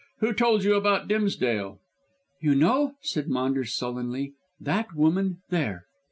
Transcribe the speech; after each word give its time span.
Who 0.17 0.33
told 0.33 0.63
you 0.63 0.73
about 0.73 1.07
Dimsdale?" 1.07 1.79
"You 2.41 2.55
know," 2.55 2.95
said 3.03 3.27
Maunders 3.29 3.75
sullenly, 3.75 4.33
"that 4.59 4.95
woman 4.95 5.43
there." 5.51 5.85